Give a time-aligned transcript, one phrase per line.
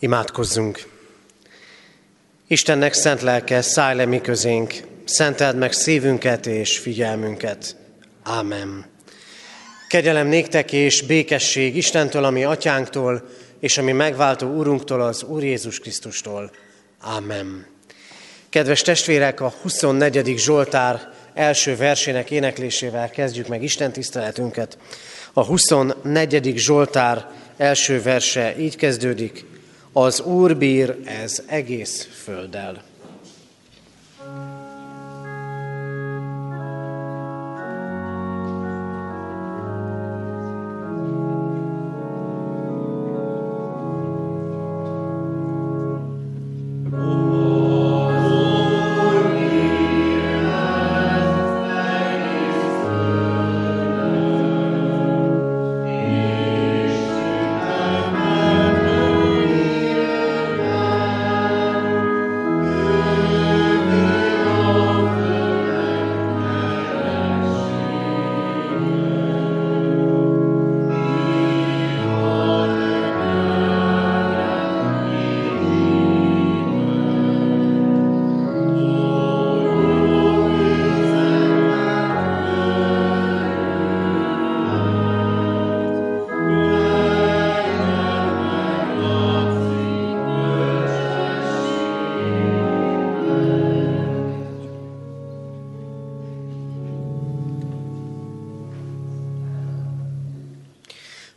[0.00, 0.86] Imádkozzunk!
[2.46, 7.76] Istennek szent lelke, szállj le mi közénk, szenteld meg szívünket és figyelmünket.
[8.22, 8.86] Ámen.
[9.88, 13.28] Kegyelem néktek és békesség Istentől, ami atyánktól,
[13.60, 16.50] és ami megváltó Úrunktól, az Úr Jézus Krisztustól.
[17.00, 17.66] Ámen.
[18.48, 20.38] Kedves testvérek, a 24.
[20.38, 24.78] Zsoltár első versének éneklésével kezdjük meg Isten tiszteletünket.
[25.32, 26.52] A 24.
[26.56, 27.26] Zsoltár
[27.56, 29.56] első verse így kezdődik.
[29.92, 32.82] Az Úr bír ez egész földdel.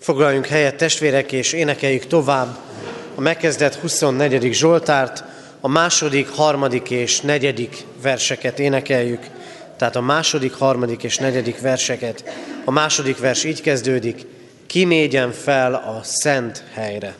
[0.01, 2.57] Foglaljunk helyet testvérek, és énekeljük tovább
[3.15, 4.53] a megkezdett 24.
[4.53, 5.23] Zsoltárt,
[5.59, 9.25] a második, harmadik és negyedik verseket énekeljük.
[9.77, 12.23] Tehát a második, harmadik és negyedik verseket.
[12.65, 14.25] A második vers így kezdődik,
[14.67, 17.15] kimégyen fel a szent helyre.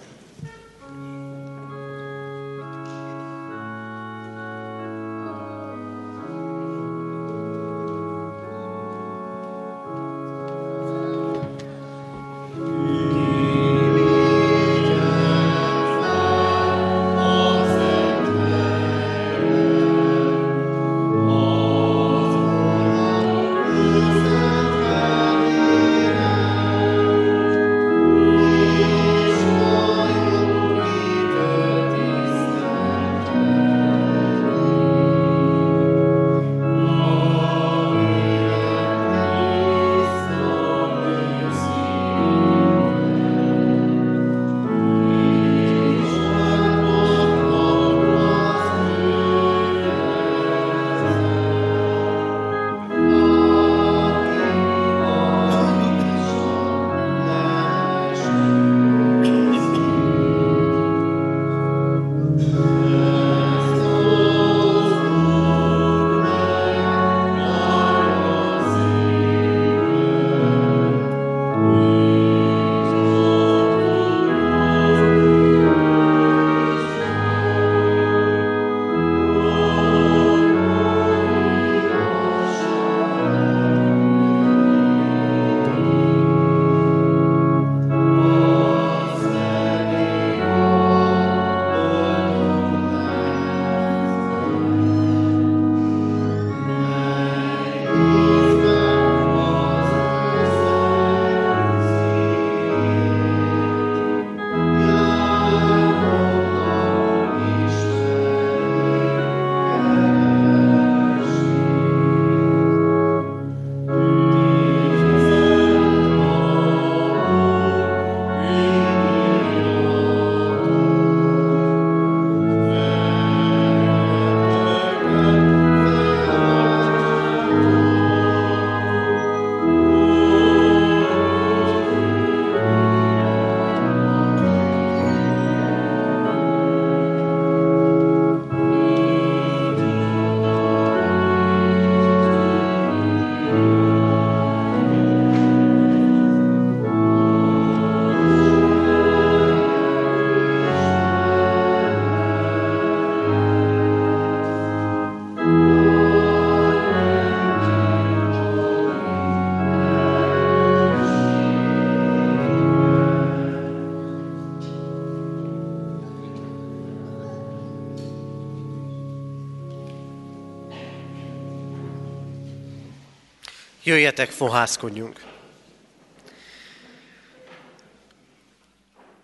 [173.92, 175.20] Jöjjetek, fohászkodjunk!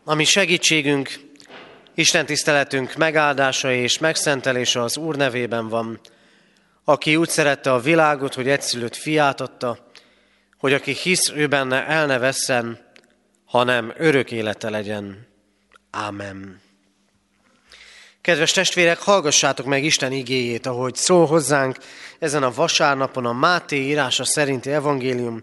[0.03, 1.19] Ami segítségünk,
[1.95, 5.99] Isten tiszteletünk megáldása és megszentelése az Úr nevében van,
[6.83, 9.89] aki úgy szerette a világot, hogy egyszülött fiát adta,
[10.57, 12.79] hogy aki hisz ő benne el ne vesszen,
[13.45, 15.27] hanem örök élete legyen.
[15.91, 16.61] Ámen.
[18.27, 21.77] Kedves testvérek, hallgassátok meg Isten igéjét, ahogy szól hozzánk
[22.19, 25.41] ezen a vasárnapon a Máté írása szerinti evangélium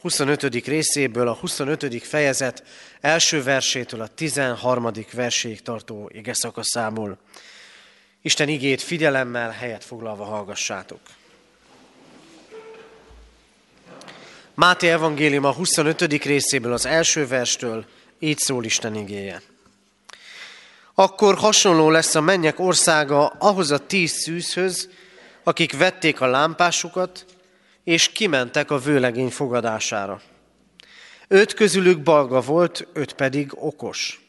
[0.00, 0.66] 25.
[0.66, 2.02] részéből, a 25.
[2.02, 2.62] fejezet
[3.00, 4.90] első versétől a 13.
[5.12, 7.18] verséig tartó ige szakaszából.
[8.22, 11.00] Isten igét figyelemmel helyet foglalva hallgassátok.
[14.54, 16.24] Máté evangélium a 25.
[16.24, 17.84] részéből az első verstől
[18.18, 19.42] így szól Isten igéje.
[20.98, 24.88] Akkor hasonló lesz a mennyek országa ahhoz a tíz szűzhöz,
[25.42, 27.24] akik vették a lámpásukat,
[27.84, 30.20] és kimentek a vőlegény fogadására.
[31.28, 34.20] Öt közülük balga volt, öt pedig okos.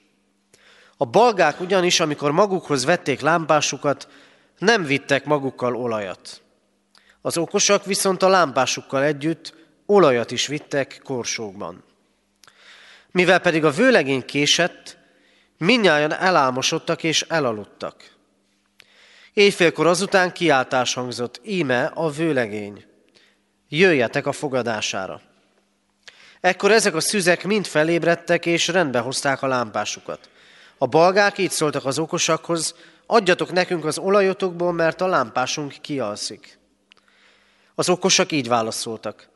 [0.98, 4.08] A balgák ugyanis, amikor magukhoz vették lámpásukat,
[4.58, 6.42] nem vittek magukkal olajat.
[7.22, 9.54] Az okosak viszont a lámpásukkal együtt
[9.86, 11.84] olajat is vittek korsókban.
[13.12, 14.97] Mivel pedig a vőlegény késett,
[15.58, 18.16] minnyáján elálmosodtak és elaludtak.
[19.34, 22.86] Éjfélkor azután kiáltás hangzott, íme a vőlegény
[23.70, 25.22] jöjjetek a fogadására.
[26.40, 30.30] Ekkor ezek a szüzek mind felébredtek, és rendbe hozták a lámpásukat.
[30.78, 32.76] A balgák így szóltak az okosakhoz,
[33.06, 36.60] adjatok nekünk az olajotokból, mert a lámpásunk kialszik.
[37.76, 39.30] Az okosak így válaszoltak.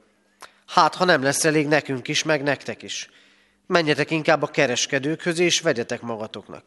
[0.68, 3.10] Hát, ha nem lesz elég nekünk is, meg nektek is.
[3.66, 6.64] Menjetek inkább a kereskedőkhöz, és vegyetek magatoknak.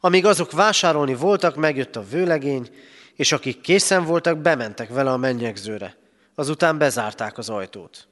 [0.00, 2.70] Amíg azok vásárolni voltak, megjött a vőlegény,
[3.14, 6.00] és akik készen voltak, bementek vele a mennyegzőre
[6.34, 8.08] azután bezárták az ajtót.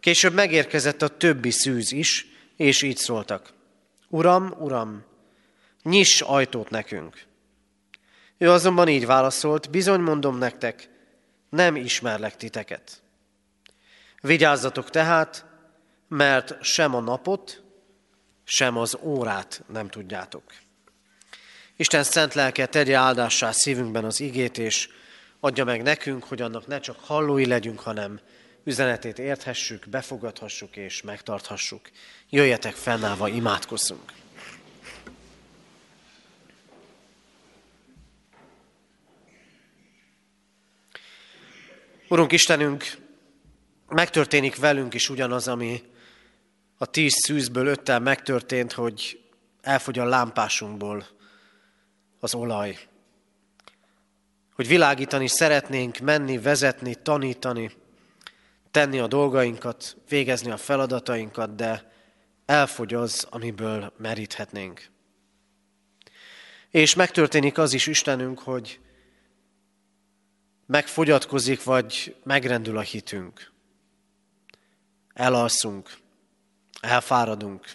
[0.00, 2.26] Később megérkezett a többi szűz is,
[2.56, 3.52] és így szóltak.
[4.08, 5.04] Uram, uram,
[5.82, 7.26] nyiss ajtót nekünk.
[8.38, 10.88] Ő azonban így válaszolt, bizony mondom nektek,
[11.50, 13.02] nem ismerlek titeket.
[14.20, 15.44] Vigyázzatok tehát,
[16.08, 17.62] mert sem a napot,
[18.44, 20.42] sem az órát nem tudjátok.
[21.76, 24.88] Isten szent lelke tegye áldássá szívünkben az igét, és
[25.40, 28.20] adja meg nekünk, hogy annak ne csak hallói legyünk, hanem
[28.64, 31.90] üzenetét érthessük, befogadhassuk és megtarthassuk.
[32.30, 34.12] Jöjjetek fennállva, imádkozzunk!
[42.08, 42.84] Urunk Istenünk,
[43.88, 45.82] megtörténik velünk is ugyanaz, ami
[46.78, 49.24] a tíz szűzből öttel megtörtént, hogy
[49.60, 51.06] elfogy a lámpásunkból
[52.20, 52.88] az olaj
[54.58, 57.70] hogy világítani szeretnénk, menni, vezetni, tanítani,
[58.70, 61.92] tenni a dolgainkat, végezni a feladatainkat, de
[62.46, 64.90] elfogy az, amiből meríthetnénk.
[66.70, 68.80] És megtörténik az is Istenünk, hogy
[70.66, 73.52] megfogyatkozik, vagy megrendül a hitünk.
[75.12, 75.96] Elalszunk,
[76.80, 77.66] elfáradunk,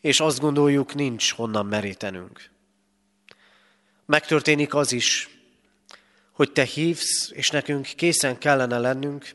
[0.00, 2.50] és azt gondoljuk, nincs honnan merítenünk.
[4.06, 5.28] Megtörténik az is,
[6.32, 9.34] hogy te hívsz, és nekünk készen kellene lennünk,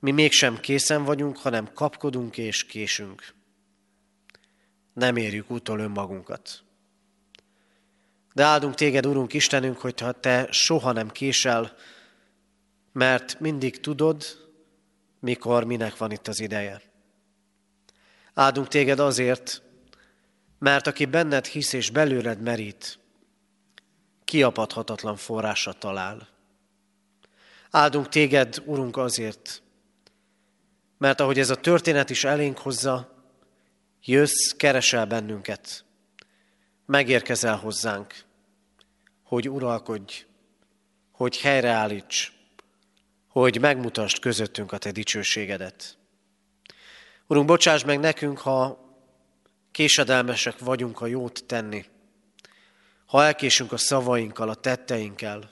[0.00, 3.34] mi mégsem készen vagyunk, hanem kapkodunk és késünk.
[4.92, 6.62] Nem érjük útól önmagunkat.
[8.34, 11.76] De áldunk téged, Urunk Istenünk, hogyha te soha nem késel,
[12.92, 14.24] mert mindig tudod,
[15.20, 16.91] mikor minek van itt az ideje.
[18.34, 19.62] Áldunk téged azért,
[20.58, 22.98] mert aki benned hisz és belőled merít,
[24.24, 26.28] kiapadhatatlan forrása talál.
[27.70, 29.62] Áldunk téged, Urunk, azért,
[30.98, 33.24] mert ahogy ez a történet is elénk hozza,
[34.04, 35.84] jössz, keresel bennünket,
[36.86, 38.14] megérkezel hozzánk,
[39.22, 40.24] hogy uralkodj,
[41.10, 42.32] hogy helyreállíts,
[43.28, 45.96] hogy megmutasd közöttünk a te dicsőségedet.
[47.32, 48.78] Urunk, bocsáss meg nekünk, ha
[49.70, 51.84] késedelmesek vagyunk a jót tenni,
[53.06, 55.50] ha elkésünk a szavainkkal, a tetteinkkel.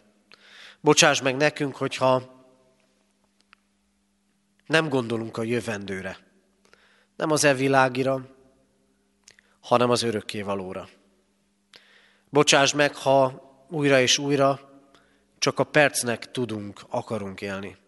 [0.80, 2.44] Bocsáss meg nekünk, hogyha
[4.66, 6.18] nem gondolunk a jövendőre.
[7.16, 8.26] Nem az e világira,
[9.60, 10.88] hanem az örökkévalóra.
[12.30, 14.60] Bocsáss meg, ha újra és újra
[15.38, 17.79] csak a percnek tudunk, akarunk élni.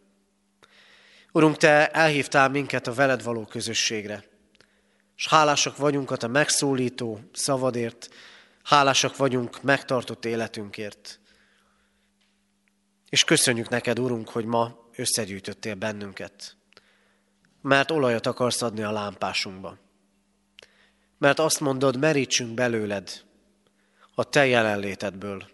[1.32, 4.24] Urunk, Te elhívtál minket a veled való közösségre,
[5.16, 8.08] és hálásak vagyunk a Te megszólító szavadért,
[8.62, 11.20] Hálásak vagyunk megtartott életünkért.
[13.08, 16.56] És köszönjük neked, Urunk, hogy ma összegyűjtöttél bennünket,
[17.62, 19.78] mert olajat akarsz adni a lámpásunkba.
[21.18, 23.24] mert azt mondod, merítsünk belőled,
[24.14, 25.50] a te jelenlétedből.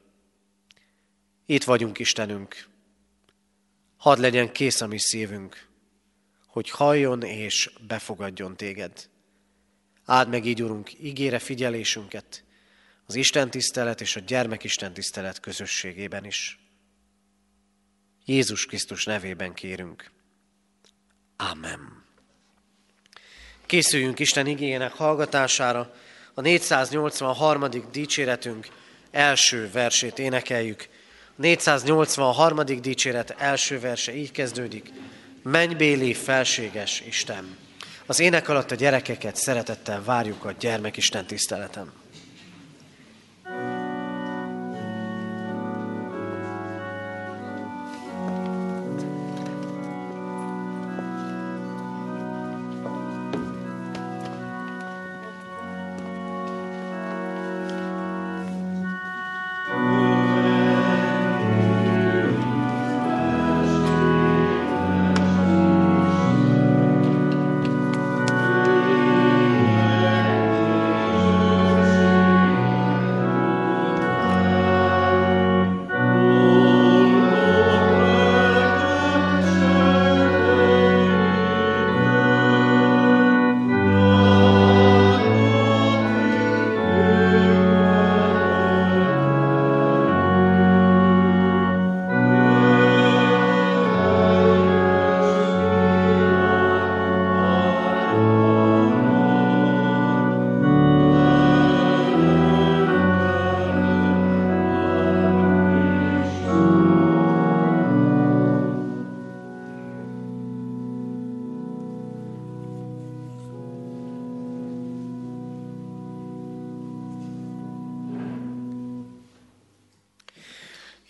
[1.47, 2.67] Itt vagyunk, Istenünk.
[3.97, 5.68] Hadd legyen kész a mi szívünk,
[6.49, 9.09] hogy halljon és befogadjon téged.
[10.05, 12.45] Áld meg így, Urunk, ígére figyelésünket
[13.07, 16.59] az Isten tisztelet és a gyermekisten tisztelet közösségében is.
[18.25, 20.11] Jézus Krisztus nevében kérünk.
[21.37, 22.05] Amen.
[23.67, 25.95] Készüljünk Isten igényének hallgatására.
[26.35, 27.65] A 483.
[27.93, 28.69] dicséretünk
[29.11, 30.89] első versét énekeljük.
[31.37, 32.65] 483.
[32.65, 34.93] dicséret első verse így kezdődik.
[35.43, 37.57] Mennybéli felséges Isten.
[38.07, 41.93] Az ének alatt a gyerekeket szeretettel várjuk a gyermekisten tiszteleten.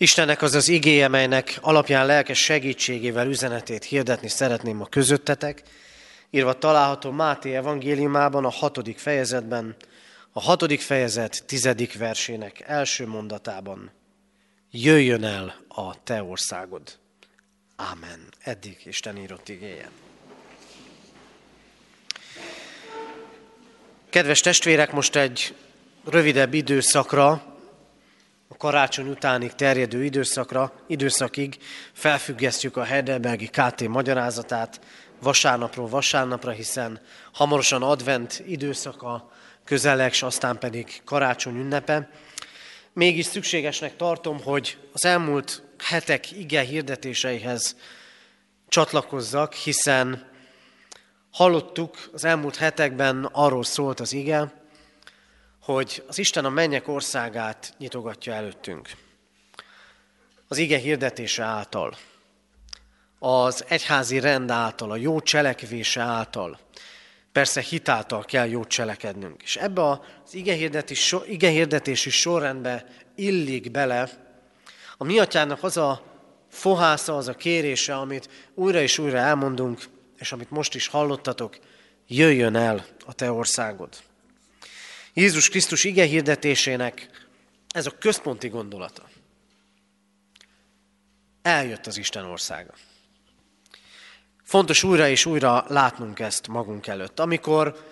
[0.01, 5.63] Istennek az az igéje, melynek alapján lelkes segítségével üzenetét hirdetni szeretném a közöttetek,
[6.29, 9.75] írva található Máté evangéliumában, a hatodik fejezetben,
[10.31, 13.91] a hatodik fejezet tizedik versének első mondatában.
[14.71, 16.97] Jöjjön el a te országod.
[17.75, 18.27] Ámen.
[18.39, 19.89] Eddig Isten írott igéje.
[24.09, 25.55] Kedves testvérek, most egy
[26.05, 27.57] rövidebb időszakra
[28.59, 31.57] karácsony utánig terjedő időszakra, időszakig
[31.93, 34.79] felfüggesztjük a Heidelbergi KT magyarázatát
[35.21, 36.99] vasárnapról vasárnapra, hiszen
[37.31, 39.31] hamarosan advent időszaka
[39.65, 42.09] közeleg, és aztán pedig karácsony ünnepe.
[42.93, 47.75] Mégis szükségesnek tartom, hogy az elmúlt hetek ige hirdetéseihez
[48.67, 50.27] csatlakozzak, hiszen
[51.31, 54.58] hallottuk az elmúlt hetekben arról szólt az ige,
[55.73, 58.89] hogy az Isten a mennyek országát nyitogatja előttünk.
[60.47, 61.97] Az ige hirdetése által,
[63.19, 66.59] az egyházi rend által, a jó cselekvése által,
[67.31, 69.41] persze hitáltal kell jó cselekednünk.
[69.43, 69.99] És ebbe az
[70.33, 72.85] ige, hirdetés, ige hirdetési sorrendbe
[73.15, 74.09] illik bele
[74.97, 76.01] a mi atyának az a
[76.49, 79.83] fohásza, az a kérése, amit újra és újra elmondunk,
[80.17, 81.57] és amit most is hallottatok,
[82.07, 84.08] jöjjön el a te országod.
[85.19, 87.09] Jézus Krisztus ige hirdetésének
[87.69, 89.09] ez a központi gondolata.
[91.41, 92.73] Eljött az Isten országa.
[94.43, 97.19] Fontos újra és újra látnunk ezt magunk előtt.
[97.19, 97.87] Amikor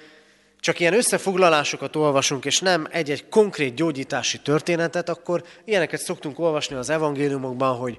[0.59, 6.89] csak ilyen összefoglalásokat olvasunk, és nem egy-egy konkrét gyógyítási történetet, akkor ilyeneket szoktunk olvasni az
[6.89, 7.97] evangéliumokban, hogy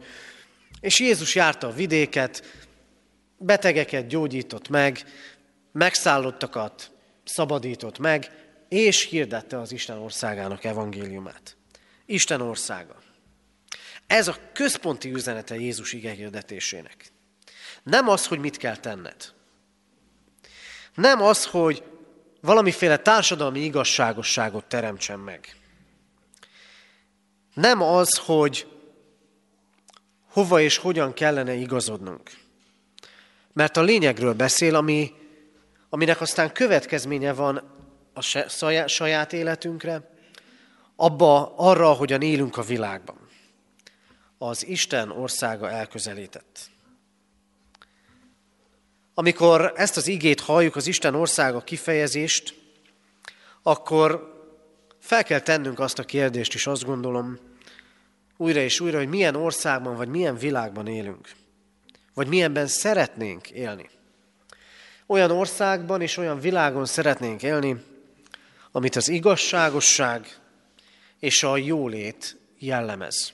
[0.80, 2.64] és Jézus járta a vidéket,
[3.36, 5.04] betegeket gyógyított meg,
[5.72, 6.90] megszállottakat
[7.24, 11.56] szabadított meg, és hirdette az Isten országának evangéliumát.
[12.06, 12.96] Isten országa.
[14.06, 17.12] Ez a központi üzenete Jézus ige hirdetésének.
[17.82, 19.32] Nem az, hogy mit kell tenned.
[20.94, 21.82] Nem az, hogy
[22.40, 25.56] valamiféle társadalmi igazságosságot teremtsen meg.
[27.54, 28.66] Nem az, hogy
[30.30, 32.30] hova és hogyan kellene igazodnunk.
[33.52, 35.12] Mert a lényegről beszél, ami,
[35.88, 37.77] aminek aztán következménye van
[38.18, 40.10] a saját életünkre,
[40.96, 43.28] abba arra, hogyan élünk a világban.
[44.38, 46.70] Az Isten országa elközelített.
[49.14, 52.54] Amikor ezt az igét halljuk, az Isten országa kifejezést,
[53.62, 54.36] akkor
[54.98, 57.38] fel kell tennünk azt a kérdést is, azt gondolom,
[58.36, 61.30] újra és újra, hogy milyen országban vagy milyen világban élünk,
[62.14, 63.90] vagy milyenben szeretnénk élni.
[65.06, 67.84] Olyan országban és olyan világon szeretnénk élni,
[68.72, 70.38] amit az igazságosság
[71.18, 73.32] és a jólét jellemez.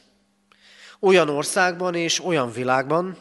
[1.00, 3.19] Olyan országban és olyan világban,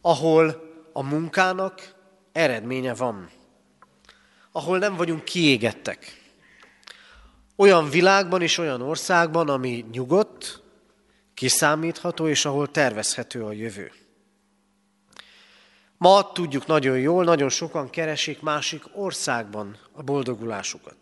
[0.00, 1.94] ahol a munkának
[2.32, 3.30] eredménye van,
[4.52, 6.20] ahol nem vagyunk kiégettek.
[7.56, 10.62] Olyan világban és olyan országban, ami nyugodt,
[11.34, 13.92] kiszámítható, és ahol tervezhető a jövő.
[16.02, 20.96] Ma tudjuk nagyon jól, nagyon sokan keresik másik országban a boldogulásukat.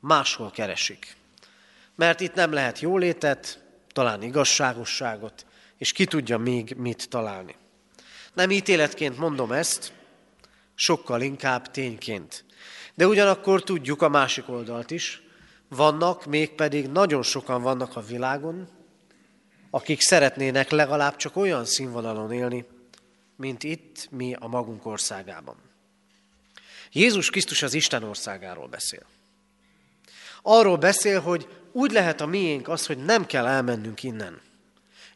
[0.00, 1.16] Máshol keresik.
[1.94, 7.54] Mert itt nem lehet jólétet, talán igazságosságot, és ki tudja még mit találni.
[8.34, 9.92] Nem ítéletként mondom ezt,
[10.74, 12.44] sokkal inkább tényként.
[12.94, 15.22] De ugyanakkor tudjuk a másik oldalt is,
[15.68, 18.68] vannak, mégpedig nagyon sokan vannak a világon,
[19.70, 22.74] akik szeretnének legalább csak olyan színvonalon élni,
[23.36, 25.56] mint itt mi a magunk országában.
[26.92, 29.06] Jézus Krisztus az Isten országáról beszél.
[30.42, 34.40] Arról beszél, hogy úgy lehet a miénk az, hogy nem kell elmennünk innen.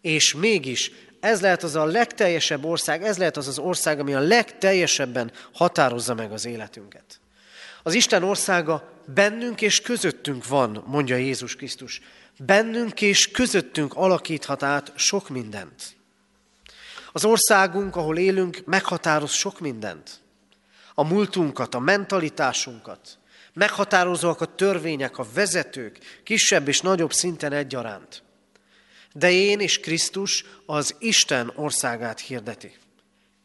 [0.00, 4.20] És mégis ez lehet az a legteljesebb ország, ez lehet az az ország, ami a
[4.20, 7.20] legteljesebben határozza meg az életünket.
[7.82, 12.00] Az Isten országa bennünk és közöttünk van, mondja Jézus Krisztus.
[12.38, 15.99] Bennünk és közöttünk alakíthat át sok mindent.
[17.12, 20.20] Az országunk, ahol élünk, meghatároz sok mindent.
[20.94, 23.18] A múltunkat, a mentalitásunkat.
[23.52, 28.22] Meghatározóak a törvények, a vezetők, kisebb és nagyobb szinten egyaránt.
[29.12, 32.76] De én és Krisztus az Isten országát hirdeti.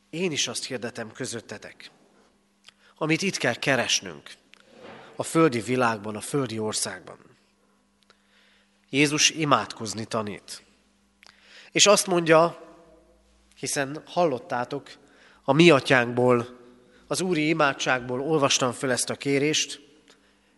[0.10, 1.92] Én is azt hirdetem közöttetek.
[2.98, 4.32] Amit itt kell keresnünk,
[5.16, 7.18] a földi világban, a földi országban.
[8.90, 10.64] Jézus imádkozni tanít.
[11.72, 12.65] És azt mondja,
[13.56, 14.92] hiszen hallottátok,
[15.44, 16.58] a mi atyánkból,
[17.08, 19.82] az úri imádságból olvastam föl ezt a kérést,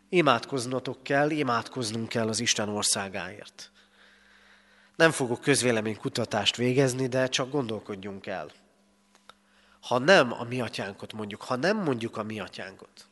[0.10, 3.72] imádkoznotok kell, imádkoznunk kell az Isten országáért.
[4.96, 8.52] Nem fogok közvéleménykutatást végezni, de csak gondolkodjunk el.
[9.80, 13.08] Ha nem a mi atyánkot mondjuk, ha nem mondjuk a mi atyánkot,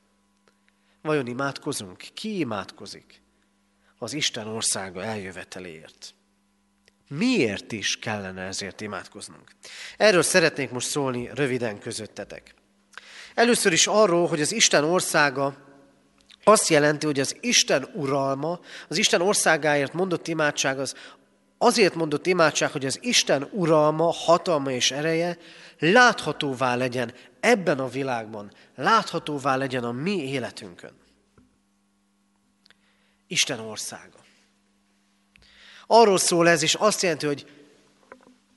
[1.01, 1.97] vajon imádkozunk?
[2.13, 3.21] Ki imádkozik
[3.97, 6.14] az Isten országa eljöveteléért?
[7.07, 9.51] Miért is kellene ezért imádkoznunk?
[9.97, 12.53] Erről szeretnék most szólni röviden közöttetek.
[13.35, 15.57] Először is arról, hogy az Isten országa
[16.43, 20.95] azt jelenti, hogy az Isten uralma, az Isten országáért mondott imádság az
[21.57, 25.37] azért mondott imádság, hogy az Isten uralma, hatalma és ereje
[25.79, 30.93] láthatóvá legyen ebben a világban, láthatóvá legyen a mi életünkön.
[33.27, 34.14] Isten országa.
[35.87, 37.45] Arról szól ez, és azt jelenti, hogy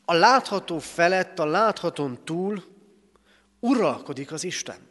[0.04, 2.64] a látható felett, a láthatón túl
[3.60, 4.86] uralkodik az Isten.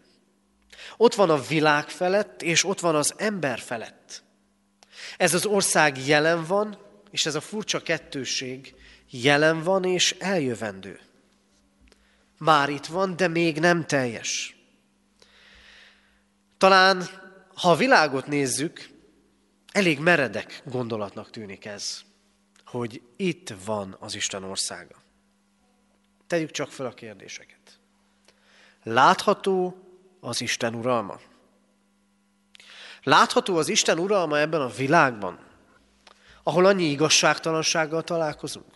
[0.97, 4.23] Ott van a világ felett, és ott van az ember felett.
[5.17, 6.77] Ez az ország jelen van,
[7.11, 8.75] és ez a furcsa kettőség
[9.09, 10.99] jelen van és eljövendő.
[12.37, 14.57] Már itt van, de még nem teljes.
[16.57, 17.03] Talán,
[17.55, 18.89] ha a világot nézzük,
[19.71, 22.01] elég meredek gondolatnak tűnik ez,
[22.67, 24.95] hogy itt van az Isten országa.
[26.27, 27.79] Tegyük csak fel a kérdéseket.
[28.83, 29.77] Látható
[30.19, 31.19] az Isten uralma?
[33.03, 35.45] Látható az Isten uralma ebben a világban?
[36.47, 38.73] ahol annyi igazságtalansággal találkozunk?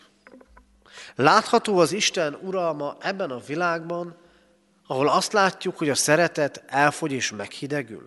[1.14, 4.16] Látható az Isten uralma ebben a világban,
[4.86, 8.04] ahol azt látjuk, hogy a szeretet elfogy és meghidegül?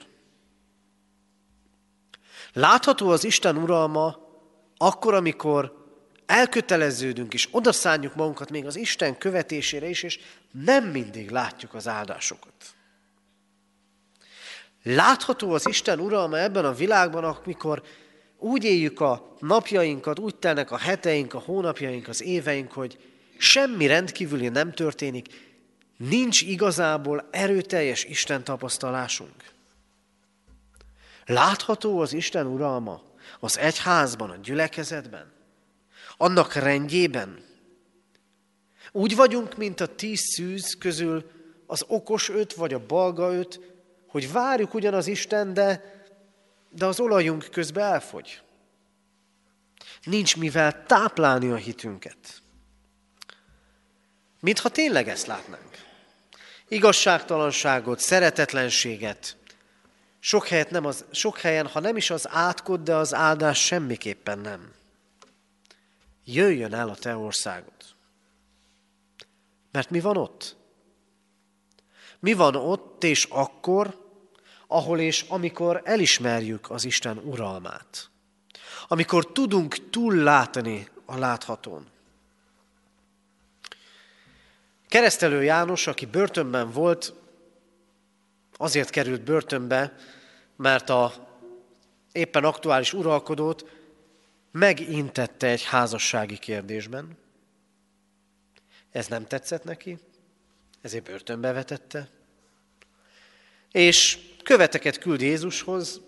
[2.53, 4.24] Látható az Isten uralma
[4.77, 5.83] akkor, amikor
[6.25, 10.19] elköteleződünk és odaszálljuk magunkat még az Isten követésére is, és
[10.51, 12.53] nem mindig látjuk az áldásokat.
[14.83, 17.83] Látható az Isten uralma ebben a világban, amikor
[18.37, 22.97] úgy éljük a napjainkat, úgy telnek a heteink, a hónapjaink, az éveink, hogy
[23.37, 25.27] semmi rendkívüli nem történik,
[25.97, 29.53] nincs igazából erőteljes Isten tapasztalásunk.
[31.25, 33.01] Látható az Isten uralma
[33.39, 35.31] az egyházban, a gyülekezetben,
[36.17, 37.43] annak rendjében.
[38.91, 41.31] Úgy vagyunk, mint a tíz szűz közül
[41.65, 43.59] az okos öt vagy a balga öt,
[44.07, 45.93] hogy várjuk ugyan az Isten, de
[46.75, 48.41] de az olajunk közben elfogy.
[50.03, 52.41] Nincs mivel táplálni a hitünket.
[54.39, 55.83] Mintha tényleg ezt látnánk.
[56.67, 59.37] Igazságtalanságot, szeretetlenséget,
[60.25, 64.39] sok, helyet nem az, sok helyen, ha nem is az átkod, de az áldás semmiképpen
[64.39, 64.73] nem.
[66.23, 67.73] Jöjjön el a te országod.
[69.71, 70.55] Mert mi van ott?
[72.19, 73.99] Mi van ott és akkor,
[74.67, 78.09] ahol és amikor elismerjük az Isten uralmát.
[78.87, 81.87] Amikor tudunk túl látni a láthatón.
[84.87, 87.13] Keresztelő János, aki börtönben volt,
[88.57, 89.97] azért került börtönbe,
[90.55, 91.13] mert a
[92.11, 93.65] éppen aktuális uralkodót
[94.51, 97.17] megintette egy házassági kérdésben.
[98.91, 99.97] Ez nem tetszett neki,
[100.81, 102.09] ezért börtönbe vetette.
[103.71, 106.01] És követeket küld Jézushoz,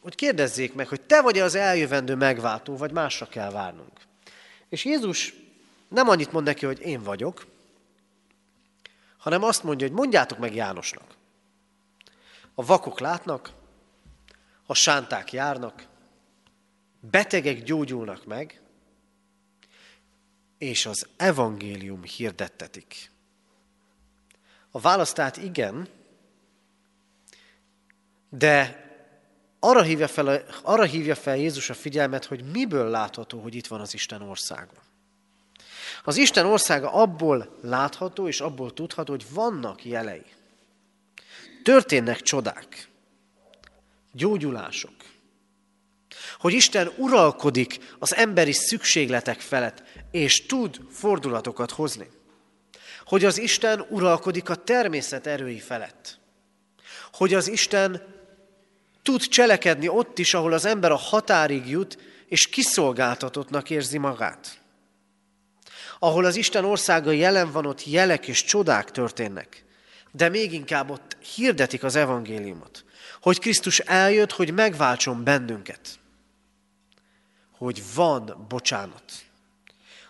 [0.00, 4.00] hogy kérdezzék meg, hogy te vagy az eljövendő megváltó, vagy másra kell várnunk.
[4.68, 5.34] És Jézus
[5.88, 7.46] nem annyit mond neki, hogy én vagyok,
[9.16, 11.14] hanem azt mondja, hogy mondjátok meg Jánosnak.
[12.54, 13.50] A vakok látnak,
[14.70, 15.86] a sánták járnak,
[17.00, 18.60] betegek gyógyulnak meg,
[20.58, 23.10] és az evangélium hirdettetik.
[24.70, 25.88] A választát igen,
[28.28, 28.84] de
[29.58, 33.80] arra hívja, fel, arra hívja fel Jézus a figyelmet, hogy miből látható, hogy itt van
[33.80, 34.82] az Isten országa.
[36.04, 40.26] Az Isten országa abból látható és abból tudható, hogy vannak jelei.
[41.62, 42.89] Történnek csodák,
[44.12, 44.94] gyógyulások.
[46.38, 52.10] Hogy Isten uralkodik az emberi szükségletek felett, és tud fordulatokat hozni.
[53.04, 56.18] Hogy az Isten uralkodik a természet erői felett.
[57.12, 58.02] Hogy az Isten
[59.02, 64.60] tud cselekedni ott is, ahol az ember a határig jut, és kiszolgáltatottnak érzi magát.
[65.98, 69.64] Ahol az Isten országa jelen van, ott jelek és csodák történnek.
[70.12, 72.84] De még inkább ott hirdetik az evangéliumot.
[73.20, 75.98] Hogy Krisztus eljött, hogy megváltson bennünket.
[77.58, 79.12] Hogy van bocsánat.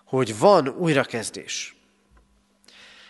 [0.05, 1.77] Hogy van újrakezdés.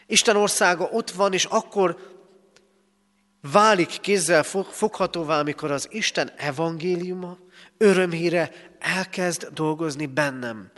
[0.06, 2.18] Isten országa ott van, és akkor
[3.40, 7.38] válik kézzel foghatóvá, amikor az Isten evangéliuma,
[7.78, 10.70] örömhíre elkezd dolgozni bennem.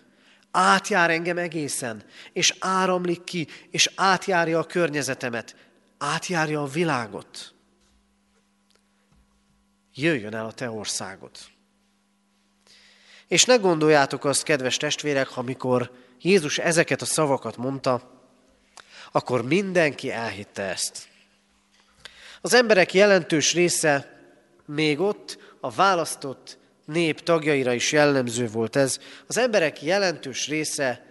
[0.50, 5.56] Átjár engem egészen, és áramlik ki, és átjárja a környezetemet,
[5.98, 7.54] átjárja a világot.
[9.94, 11.30] Jöjjön el a te országod.
[13.28, 18.20] És ne gondoljátok azt, kedves testvérek, ha mikor Jézus ezeket a szavakat mondta,
[19.12, 21.08] akkor mindenki elhitte ezt.
[22.40, 24.20] Az emberek jelentős része
[24.66, 28.98] még ott a választott nép tagjaira is jellemző volt ez.
[29.26, 31.06] Az emberek jelentős része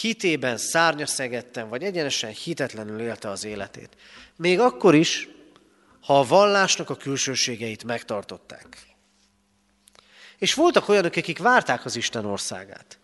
[0.00, 3.96] hitében szárnyaszegetten, vagy egyenesen hitetlenül élte az életét.
[4.36, 5.28] Még akkor is,
[6.00, 8.78] ha a vallásnak a külsőségeit megtartották.
[10.38, 12.98] És voltak olyanok, akik várták az Isten országát.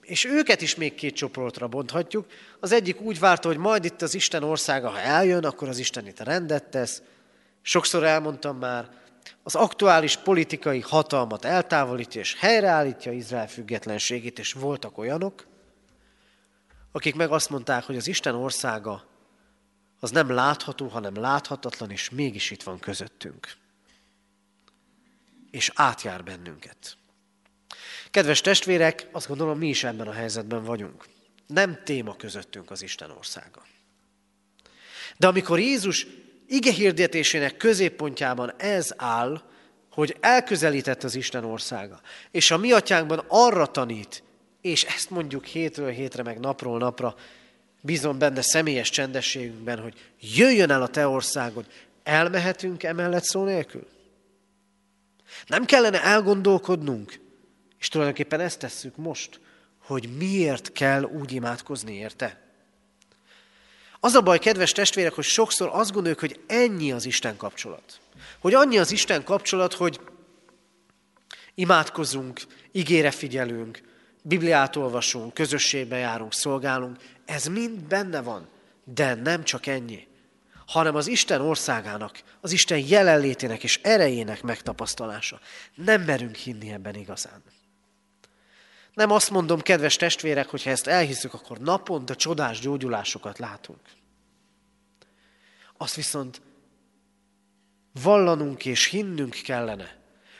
[0.00, 2.26] És őket is még két csoportra bonthatjuk.
[2.60, 6.06] Az egyik úgy várta, hogy majd itt az Isten országa, ha eljön, akkor az Isten
[6.06, 7.02] itt rendet tesz.
[7.62, 8.88] Sokszor elmondtam már,
[9.42, 15.46] az aktuális politikai hatalmat eltávolítja és helyreállítja Izrael függetlenségét, és voltak olyanok,
[16.92, 19.04] akik meg azt mondták, hogy az Isten országa
[20.00, 23.52] az nem látható, hanem láthatatlan, és mégis itt van közöttünk.
[25.50, 26.96] És átjár bennünket.
[28.10, 31.04] Kedves testvérek, azt gondolom, mi is ebben a helyzetben vagyunk.
[31.46, 33.62] Nem téma közöttünk az Isten országa.
[35.16, 36.06] De amikor Jézus
[36.46, 39.42] ige hirdetésének középpontjában ez áll,
[39.90, 44.22] hogy elközelített az Isten országa, és a mi atyánkban arra tanít,
[44.60, 47.14] és ezt mondjuk hétről hétre, meg napról napra,
[47.86, 51.66] bízom benne személyes csendességünkben, hogy jöjjön el a te országod,
[52.02, 53.86] elmehetünk emellett szó nélkül?
[55.46, 57.20] Nem kellene elgondolkodnunk,
[57.78, 59.40] és tulajdonképpen ezt tesszük most,
[59.78, 62.40] hogy miért kell úgy imádkozni érte.
[64.00, 68.00] Az a baj, kedves testvérek, hogy sokszor azt gondoljuk, hogy ennyi az Isten kapcsolat.
[68.38, 70.00] Hogy annyi az Isten kapcsolat, hogy
[71.54, 72.40] imádkozunk,
[72.72, 73.80] igére figyelünk,
[74.28, 76.96] Bibliát olvasunk, közösségbe járunk, szolgálunk.
[77.24, 78.48] Ez mind benne van,
[78.84, 80.08] de nem csak ennyi,
[80.66, 85.40] hanem az Isten országának, az Isten jelenlétének és erejének megtapasztalása.
[85.74, 87.42] Nem merünk hinni ebben igazán.
[88.94, 93.80] Nem azt mondom, kedves testvérek, hogy ha ezt elhiszük, akkor naponta csodás gyógyulásokat látunk.
[95.76, 96.40] Azt viszont
[98.02, 99.96] vallanunk és hinnünk kellene,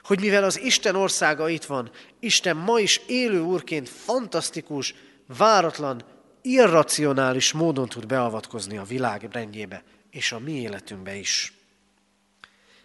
[0.06, 4.94] hogy mivel az Isten országa itt van, Isten ma is élő úrként fantasztikus,
[5.26, 6.04] váratlan,
[6.42, 11.52] irracionális módon tud beavatkozni a világ rendjébe, és a mi életünkbe is.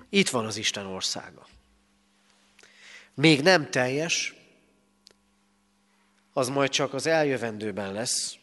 [0.09, 1.47] Itt van az Isten országa.
[3.13, 4.35] Még nem teljes,
[6.33, 8.35] az majd csak az eljövendőben lesz,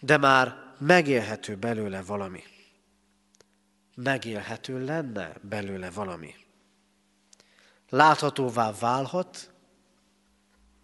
[0.00, 2.42] de már megélhető belőle valami.
[3.94, 6.34] megélhető lenne belőle valami.
[7.88, 9.50] Láthatóvá válhat,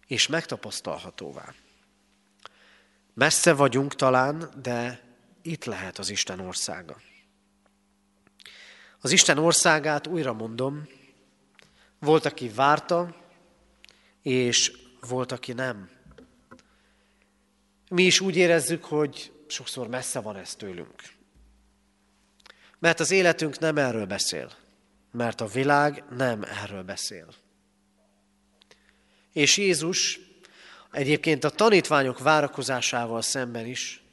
[0.07, 1.53] és megtapasztalhatóvá.
[3.13, 5.03] Messze vagyunk talán, de
[5.41, 6.97] itt lehet az Isten országa.
[8.99, 10.87] Az Isten országát újra mondom,
[11.99, 13.15] volt, aki várta,
[14.21, 14.71] és
[15.07, 15.89] volt, aki nem.
[17.89, 21.03] Mi is úgy érezzük, hogy sokszor messze van ez tőlünk.
[22.79, 24.51] Mert az életünk nem erről beszél,
[25.15, 27.27] mert a világ nem erről beszél.
[29.31, 30.19] És Jézus
[30.91, 34.03] egyébként a tanítványok várakozásával szemben is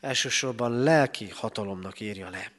[0.00, 2.52] elsősorban lelki hatalomnak írja le.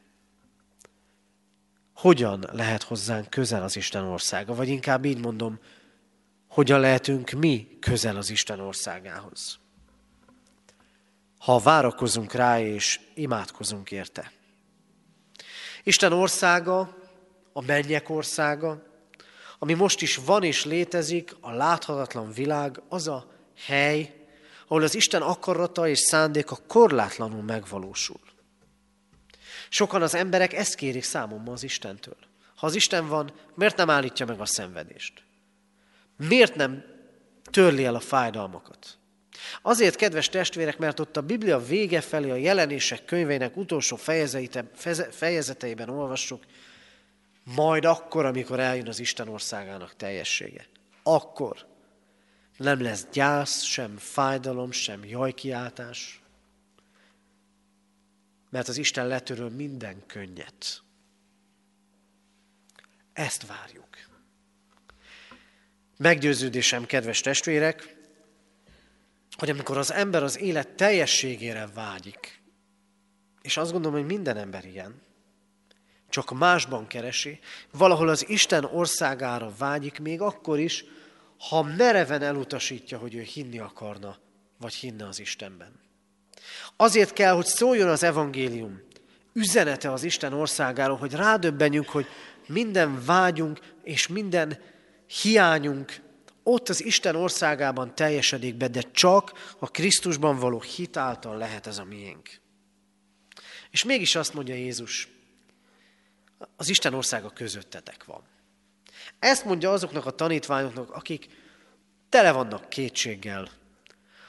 [1.93, 4.55] Hogyan lehet hozzánk közel az Isten országa?
[4.55, 5.59] Vagy inkább így mondom,
[6.47, 9.59] hogyan lehetünk mi közel az Isten országához?
[11.37, 14.31] Ha várakozunk rá és imádkozunk érte.
[15.83, 16.98] Isten országa,
[17.59, 18.83] a mennyek országa,
[19.57, 23.31] ami most is van és létezik, a láthatatlan világ, az a
[23.65, 24.25] hely,
[24.67, 28.19] ahol az Isten akarata és szándéka korlátlanul megvalósul.
[29.69, 32.17] Sokan az emberek ezt kérik számomra az Istentől.
[32.55, 35.23] Ha az Isten van, miért nem állítja meg a szenvedést?
[36.17, 36.83] Miért nem
[37.51, 38.97] törli el a fájdalmakat?
[39.61, 43.99] Azért, kedves testvérek, mert ott a Biblia vége felé a jelenések könyveinek utolsó
[45.11, 46.43] fejezeteiben olvassuk,
[47.55, 50.67] majd akkor, amikor eljön az Isten országának teljessége.
[51.03, 51.67] Akkor
[52.57, 56.21] nem lesz gyász, sem fájdalom, sem jajkiáltás,
[58.49, 60.81] mert az Isten letöröl minden könnyet.
[63.13, 63.87] Ezt várjuk.
[65.97, 67.97] Meggyőződésem, kedves testvérek,
[69.37, 72.41] hogy amikor az ember az élet teljességére vágyik,
[73.41, 75.01] és azt gondolom, hogy minden ember ilyen,
[76.09, 77.39] csak másban keresi,
[77.71, 80.85] valahol az Isten országára vágyik, még akkor is,
[81.49, 84.17] ha mereven elutasítja, hogy ő hinni akarna,
[84.59, 85.79] vagy hinne az Istenben.
[86.75, 88.81] Azért kell, hogy szóljon az evangélium
[89.33, 92.05] üzenete az Isten országáról, hogy rádöbbenjünk, hogy
[92.47, 94.59] minden vágyunk és minden
[95.21, 96.01] hiányunk
[96.43, 101.77] ott az Isten országában teljesedik be, de csak a Krisztusban való hit által lehet ez
[101.77, 102.29] a miénk.
[103.71, 105.07] És mégis azt mondja Jézus,
[106.55, 108.21] az Isten országa közöttetek van.
[109.19, 111.27] Ezt mondja azoknak a tanítványoknak, akik
[112.09, 113.49] tele vannak kétséggel,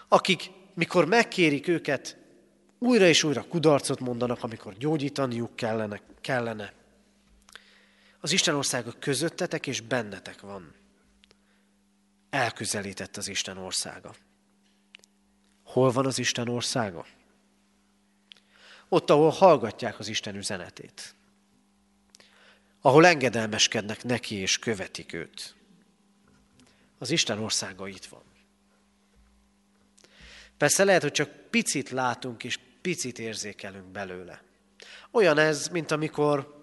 [0.08, 2.16] akik, mikor megkérik őket,
[2.78, 6.00] újra és újra kudarcot mondanak, amikor gyógyítaniuk kellene.
[6.20, 6.72] kellene.
[8.20, 10.74] Az Isten országa közöttetek és bennetek van.
[12.30, 14.14] Elközelített az Isten országa.
[15.64, 17.06] Hol van az Isten országa?
[18.88, 21.14] Ott, ahol hallgatják az Isten üzenetét
[22.80, 25.54] ahol engedelmeskednek neki és követik őt.
[26.98, 28.22] Az Isten országa itt van.
[30.56, 34.42] Persze lehet, hogy csak picit látunk és picit érzékelünk belőle.
[35.10, 36.58] Olyan ez, mint amikor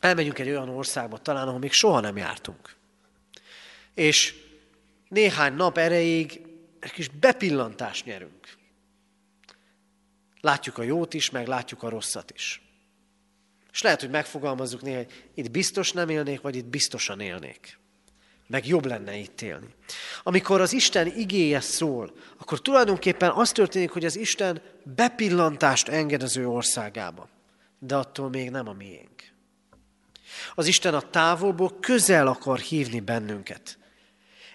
[0.00, 2.74] elmegyünk egy olyan országba, talán ahol még soha nem jártunk.
[3.94, 4.34] És
[5.08, 6.40] néhány nap erejéig
[6.80, 8.56] egy kis bepillantást nyerünk.
[10.40, 12.63] Látjuk a jót is, meg látjuk a rosszat is.
[13.74, 17.78] És lehet, hogy megfogalmazzuk néha, hogy itt biztos nem élnék, vagy itt biztosan élnék.
[18.46, 19.74] Meg jobb lenne itt élni.
[20.22, 26.36] Amikor az Isten igéje szól, akkor tulajdonképpen az történik, hogy az Isten bepillantást enged az
[26.36, 27.28] ő országába.
[27.78, 29.32] De attól még nem a miénk.
[30.54, 33.78] Az Isten a távolból közel akar hívni bennünket.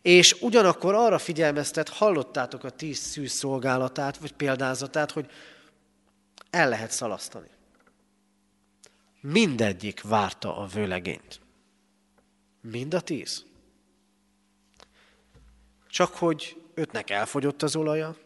[0.02, 5.30] És ugyanakkor arra figyelmeztet, hallottátok a tíz szűz szolgálatát, vagy példázatát, hogy
[6.50, 7.58] el lehet szalasztani.
[9.22, 11.40] Mindegyik várta a vőlegényt.
[12.62, 13.46] Mind a tíz.
[15.88, 18.18] Csak hogy ötnek elfogyott az olaja,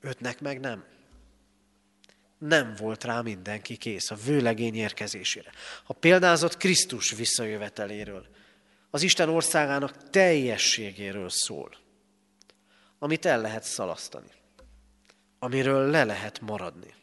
[0.00, 0.84] ötnek meg nem.
[2.38, 5.50] Nem volt rá mindenki kész a vőlegény érkezésére.
[5.84, 8.26] A példázott Krisztus visszajöveteléről,
[8.90, 11.76] az Isten országának teljességéről szól,
[12.98, 14.30] amit el lehet szalasztani,
[15.38, 16.94] amiről le lehet maradni.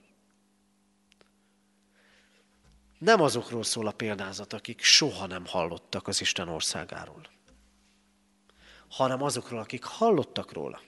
[2.99, 7.29] Nem azokról szól a példázat, akik soha nem hallottak az Isten országáról,
[8.89, 10.81] hanem azokról, akik hallottak róla.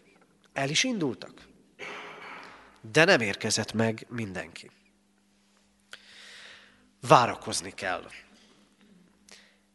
[0.54, 1.48] El is indultak.
[2.92, 4.72] De nem érkezett meg mindenki.
[7.02, 8.10] Várakozni kell.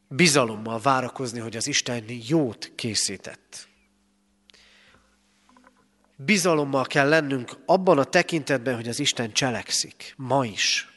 [0.08, 3.68] Bizalommal várakozni, hogy az Isten jót készített.
[6.16, 10.95] Bizalommal kell lennünk abban a tekintetben, hogy az Isten cselekszik, ma is.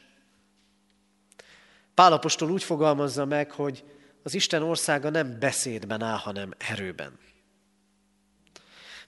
[2.00, 3.84] Pálapostól úgy fogalmazza meg, hogy
[4.22, 7.18] az Isten országa nem beszédben áll, hanem erőben.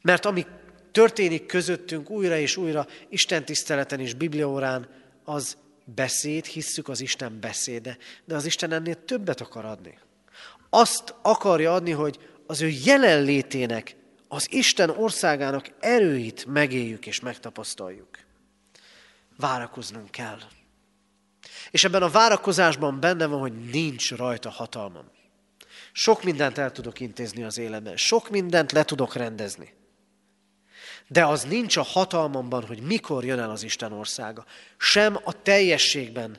[0.00, 0.46] Mert ami
[0.90, 4.88] történik közöttünk újra és újra Isten tiszteleten és Bibliaórán,
[5.24, 9.98] az beszéd, hisszük az Isten beszéde, de az Isten ennél többet akar adni.
[10.70, 13.96] Azt akarja adni, hogy az ő jelenlétének,
[14.28, 18.18] az Isten országának erőit megéljük és megtapasztaljuk.
[19.36, 20.38] Várakoznunk kell.
[21.70, 25.10] És ebben a várakozásban benne van, hogy nincs rajta hatalmam.
[25.92, 29.74] Sok mindent el tudok intézni az életben, sok mindent le tudok rendezni.
[31.06, 34.44] De az nincs a hatalmamban, hogy mikor jön el az Isten országa.
[34.76, 36.38] Sem a teljességben,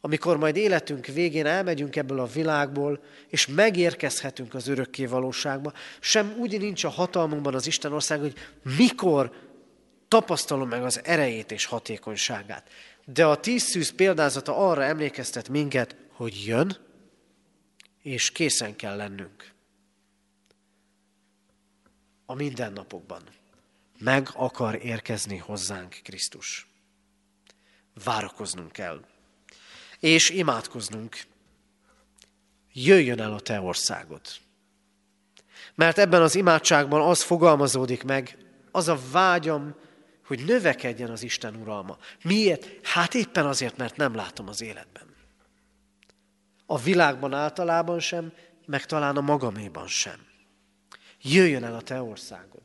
[0.00, 6.58] amikor majd életünk végén elmegyünk ebből a világból, és megérkezhetünk az örökké valóságba, sem úgy
[6.58, 8.34] nincs a hatalmunkban az Isten ország, hogy
[8.76, 9.32] mikor
[10.08, 12.68] tapasztalom meg az erejét és hatékonyságát.
[13.12, 16.76] De a tíz szűz példázata arra emlékeztet minket, hogy jön,
[18.02, 19.52] és készen kell lennünk.
[22.26, 23.22] A mindennapokban
[23.98, 26.68] meg akar érkezni hozzánk Krisztus.
[28.04, 29.04] Várakoznunk kell.
[29.98, 31.16] És imádkoznunk.
[32.72, 34.20] Jöjjön el a te országod.
[35.74, 38.36] Mert ebben az imádságban az fogalmazódik meg,
[38.70, 39.74] az a vágyam,
[40.28, 41.98] hogy növekedjen az Isten uralma.
[42.22, 42.86] Miért?
[42.86, 45.14] Hát éppen azért, mert nem látom az életben.
[46.66, 48.32] A világban általában sem,
[48.66, 50.26] meg talán a magaméban sem.
[51.22, 52.62] Jöjjön el a te országod.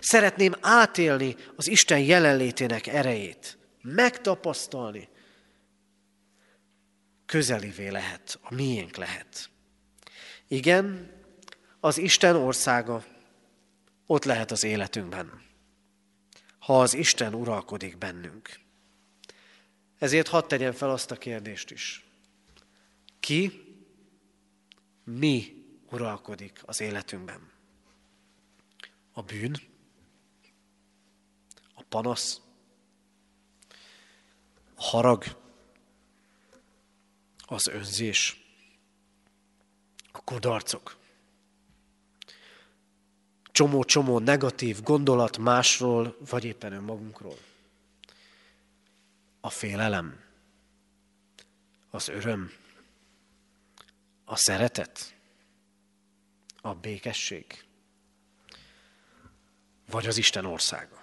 [0.00, 5.08] Szeretném átélni az Isten jelenlétének erejét, megtapasztalni.
[7.26, 9.50] Közelivé lehet, a miénk lehet.
[10.48, 11.10] Igen,
[11.80, 13.04] az Isten országa
[14.06, 15.45] ott lehet az életünkben,
[16.66, 18.60] ha az Isten uralkodik bennünk.
[19.98, 22.04] Ezért hadd tegyen fel azt a kérdést is.
[23.20, 23.62] Ki,
[25.04, 27.50] mi uralkodik az életünkben?
[29.12, 29.54] A bűn?
[31.88, 32.40] panasz,
[34.74, 35.24] a harag,
[37.38, 38.44] az önzés,
[40.12, 40.95] a kudarcok.
[43.56, 47.38] Csomó-csomó negatív gondolat másról, vagy éppen önmagunkról.
[49.40, 50.20] A félelem,
[51.90, 52.52] az öröm,
[54.24, 55.14] a szeretet,
[56.60, 57.64] a békesség,
[59.90, 61.00] vagy az Isten országa.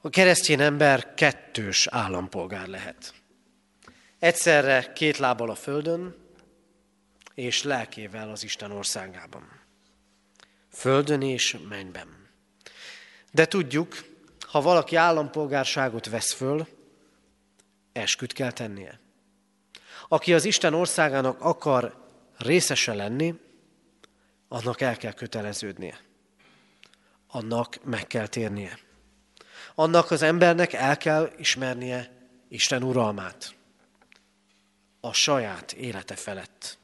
[0.00, 3.14] A keresztény ember kettős állampolgár lehet.
[4.18, 6.16] Egyszerre két lábbal a földön,
[7.34, 9.63] és lelkével az Isten országában.
[10.74, 12.08] Földön és mennyben.
[13.30, 14.04] De tudjuk,
[14.40, 16.66] ha valaki állampolgárságot vesz föl,
[17.92, 19.00] esküt kell tennie.
[20.08, 23.34] Aki az Isten országának akar részese lenni,
[24.48, 26.00] annak el kell köteleződnie.
[27.26, 28.78] Annak meg kell térnie
[29.74, 32.12] annak az embernek el kell ismernie
[32.48, 33.54] Isten uralmát
[35.00, 36.78] a saját élete felett.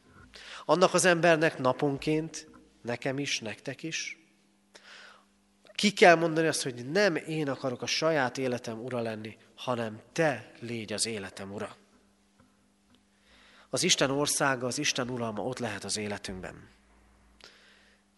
[0.65, 2.49] Annak az embernek naponként,
[2.83, 4.19] nekem is, nektek is,
[5.81, 10.53] ki kell mondani azt, hogy nem én akarok a saját életem ura lenni, hanem te
[10.59, 11.77] légy az életem ura.
[13.71, 16.69] Az Isten országa, az Isten uralma ott lehet az életünkben.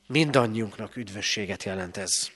[0.07, 2.31] Mindannyiunknak üdvösséget jelent ez.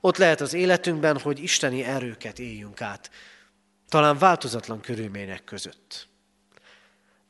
[0.00, 3.10] Ott lehet az életünkben, hogy isteni erőket éljünk át,
[3.88, 6.08] talán változatlan körülmények között.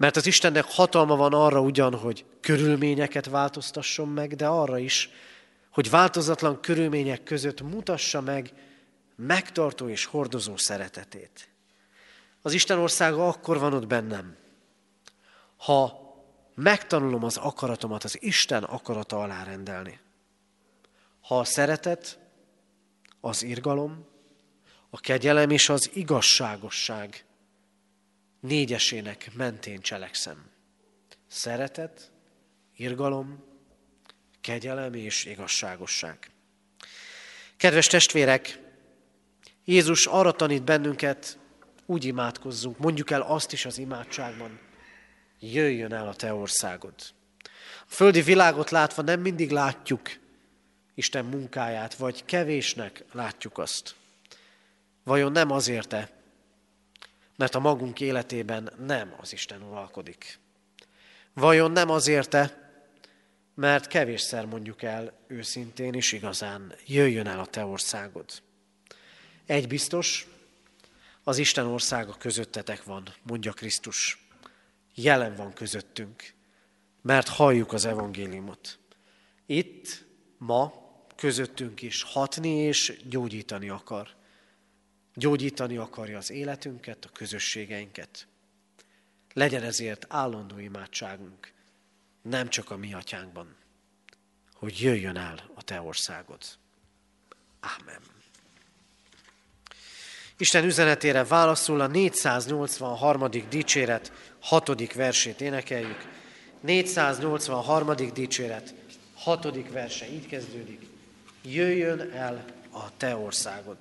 [0.02, 5.10] Mert az Istennek hatalma van arra ugyan, hogy körülményeket változtasson meg, de arra is,
[5.70, 8.52] hogy változatlan körülmények között mutassa meg
[9.16, 11.48] megtartó és hordozó szeretetét.
[12.40, 14.36] Az Isten országa akkor van ott bennem,
[15.56, 16.00] ha
[16.54, 20.00] megtanulom az akaratomat az Isten akarata alá rendelni.
[21.20, 22.18] Ha a szeretet
[23.20, 24.06] az irgalom,
[24.90, 27.24] a kegyelem és az igazságosság
[28.42, 30.44] négyesének mentén cselekszem.
[31.26, 32.10] Szeretet,
[32.76, 33.44] irgalom,
[34.40, 36.30] kegyelem és igazságosság.
[37.56, 38.58] Kedves testvérek,
[39.64, 41.38] Jézus arra tanít bennünket,
[41.86, 44.60] úgy imádkozzunk, mondjuk el azt is az imádságban,
[45.38, 46.94] jöjjön el a te országod.
[47.86, 50.10] A földi világot látva nem mindig látjuk
[50.94, 53.94] Isten munkáját, vagy kevésnek látjuk azt.
[55.04, 56.21] Vajon nem azért-e,
[57.42, 60.38] mert a magunk életében nem az Isten uralkodik?
[61.34, 62.70] Vajon nem azért-e,
[63.54, 68.42] mert kevésszer mondjuk el őszintén és igazán, jöjjön el a te országod.
[69.46, 70.26] Egy biztos,
[71.22, 74.26] Az Isten országa közöttetek van, mondja Krisztus.
[74.94, 76.32] Jelen van közöttünk,
[77.00, 78.78] mert halljuk az evangéliumot.
[79.46, 80.04] Itt,
[80.38, 80.72] ma,
[81.16, 84.20] közöttünk is hatni és gyógyítani akar.
[85.14, 88.26] Gyógyítani akarja az életünket, a közösségeinket.
[89.32, 91.52] Legyen ezért állandó imádságunk,
[92.22, 93.56] nem csak a mi atyánkban,
[94.54, 96.40] hogy jöjjön el a te országod.
[97.60, 98.00] Ámen.
[100.36, 103.30] Isten üzenetére válaszul a 483.
[103.48, 104.92] dicséret 6.
[104.92, 106.08] versét énekeljük.
[106.60, 107.94] 483.
[108.12, 108.74] dicséret
[109.14, 109.70] 6.
[109.70, 110.86] verse így kezdődik.
[111.42, 113.76] Jöjjön el a te országod.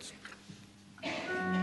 [1.03, 1.61] Thank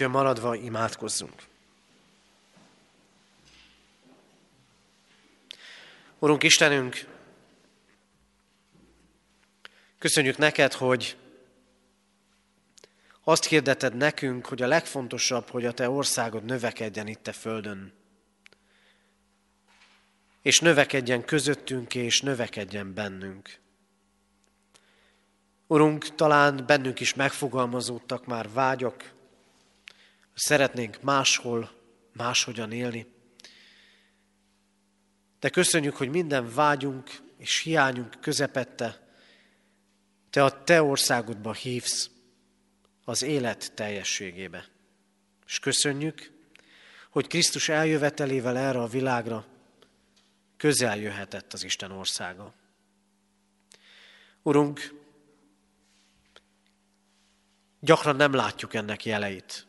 [0.00, 1.42] Helyünkön maradva imádkozzunk.
[6.18, 7.06] Urunk Istenünk,
[9.98, 11.16] köszönjük neked, hogy
[13.24, 17.92] azt hirdeted nekünk, hogy a legfontosabb, hogy a te országod növekedjen itt a földön.
[20.42, 23.58] És növekedjen közöttünk, és növekedjen bennünk.
[25.66, 29.18] Urunk, talán bennünk is megfogalmazódtak már vágyak,
[30.34, 31.70] szeretnénk máshol,
[32.12, 33.06] máshogyan élni.
[35.40, 39.08] De köszönjük, hogy minden vágyunk és hiányunk közepette
[40.30, 42.10] Te a Te országodba hívsz
[43.04, 44.68] az élet teljességébe.
[45.46, 46.32] És köszönjük,
[47.10, 49.46] hogy Krisztus eljövetelével erre a világra
[50.56, 52.54] közel jöhetett az Isten országa.
[54.42, 54.94] Urunk,
[57.80, 59.66] gyakran nem látjuk ennek jeleit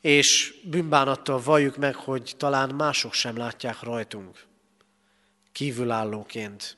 [0.00, 4.46] és bűnbánattal valljuk meg, hogy talán mások sem látják rajtunk,
[5.52, 6.76] kívülállóként,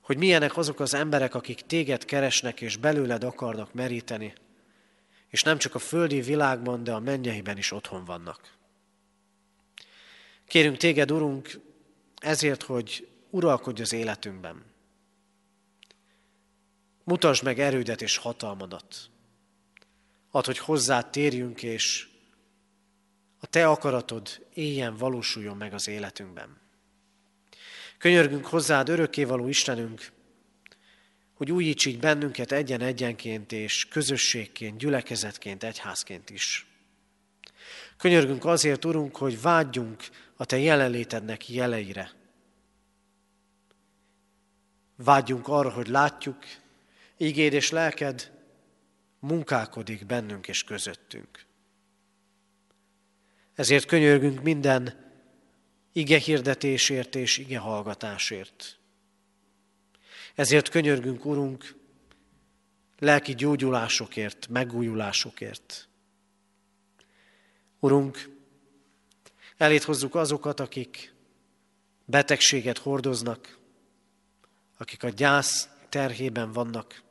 [0.00, 4.32] hogy milyenek azok az emberek, akik téged keresnek és belőled akarnak meríteni,
[5.28, 8.56] és nem csak a földi világban, de a mennyeiben is otthon vannak.
[10.46, 11.60] Kérünk téged, Urunk,
[12.16, 14.64] ezért, hogy uralkodj az életünkben.
[17.04, 19.10] Mutasd meg erődet és hatalmadat.
[20.30, 22.08] Ad, hogy hozzá térjünk, és
[23.40, 26.56] a Te akaratod éljen, valósuljon meg az életünkben.
[27.98, 30.12] Könyörgünk hozzád, örökkévaló Istenünk,
[31.34, 36.66] hogy újíts így bennünket egyen-egyenként és közösségként, gyülekezetként, egyházként is.
[37.96, 40.02] Könyörgünk azért, Urunk, hogy vágyjunk
[40.36, 42.12] a Te jelenlétednek jeleire.
[44.96, 46.38] Vágyjunk arra, hogy látjuk,
[47.16, 48.37] ígéd és lelked
[49.18, 51.46] munkálkodik bennünk és közöttünk.
[53.54, 55.06] Ezért könyörgünk minden
[55.92, 58.78] ige hirdetésért és ige hallgatásért.
[60.34, 61.74] Ezért könyörgünk, Urunk,
[62.98, 65.88] lelki gyógyulásokért, megújulásokért.
[67.80, 68.28] Urunk,
[69.56, 71.14] elét hozzuk azokat, akik
[72.04, 73.58] betegséget hordoznak,
[74.76, 77.02] akik a gyász terhében vannak,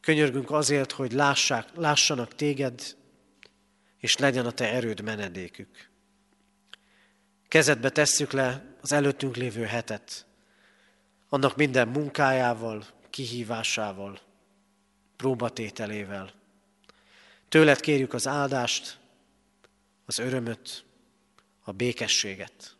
[0.00, 2.96] Könyörgünk azért, hogy lássák, lássanak téged,
[3.98, 5.90] és legyen a te erőd menedékük.
[7.48, 10.26] Kezedbe tesszük le az előttünk lévő hetet,
[11.28, 14.20] annak minden munkájával, kihívásával,
[15.16, 16.32] próbatételével.
[17.48, 18.98] Tőled kérjük az áldást,
[20.04, 20.84] az örömöt,
[21.60, 22.76] a békességet.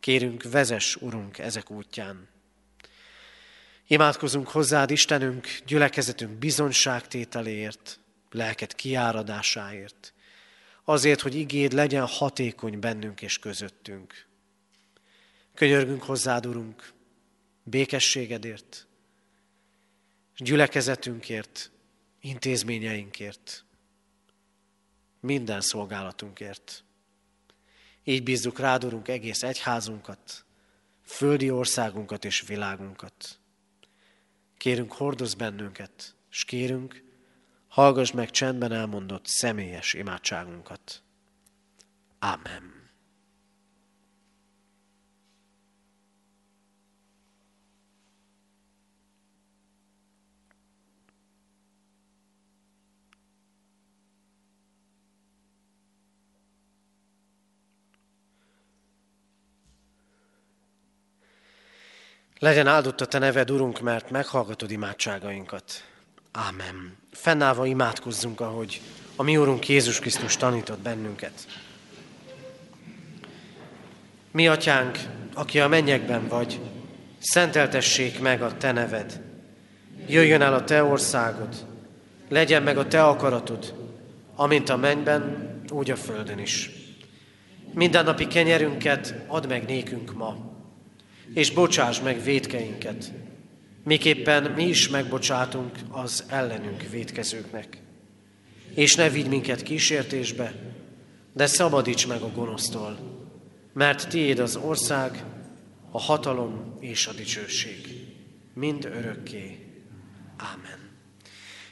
[0.00, 2.28] Kérünk, vezes, Urunk, ezek útján.
[3.92, 10.14] Imádkozunk hozzád, Istenünk, gyülekezetünk bizonságtételéért, lelket kiáradásáért,
[10.84, 14.26] azért, hogy igéd legyen hatékony bennünk és közöttünk.
[15.54, 16.92] Könyörgünk hozzád, Urunk,
[17.62, 18.86] békességedért,
[20.36, 21.70] gyülekezetünkért,
[22.20, 23.64] intézményeinkért,
[25.20, 26.84] minden szolgálatunkért.
[28.04, 30.44] Így bízzuk rád, Urunk, egész egyházunkat,
[31.04, 33.36] földi országunkat és világunkat.
[34.62, 37.02] Kérünk, hordoz bennünket, és kérünk,
[37.68, 41.02] hallgass meg csendben elmondott személyes imádságunkat.
[42.18, 42.81] Amen.
[62.42, 65.84] Legyen áldott a Te neved, Urunk, mert meghallgatod imádságainkat.
[66.32, 66.96] Ámen.
[67.12, 68.80] Fennállva imádkozzunk, ahogy
[69.16, 71.32] a mi Urunk Jézus Krisztus tanított bennünket.
[74.30, 74.98] Mi, Atyánk,
[75.34, 76.60] aki a mennyekben vagy,
[77.18, 79.20] szenteltessék meg a Te neved.
[80.06, 81.66] Jöjjön el a Te országod,
[82.28, 83.74] legyen meg a Te akaratod,
[84.34, 86.70] amint a mennyben, úgy a földön is.
[87.72, 90.51] Mindennapi kenyerünket add meg nékünk ma,
[91.34, 93.12] és bocsáss meg védkeinket,
[93.84, 97.78] miképpen mi is megbocsátunk az ellenünk védkezőknek.
[98.74, 100.54] És ne vigy minket kísértésbe,
[101.32, 102.98] de szabadíts meg a gonosztól,
[103.72, 105.24] mert tiéd az ország,
[105.90, 108.06] a hatalom és a dicsőség,
[108.54, 109.58] mind örökké.
[110.36, 110.90] Ámen.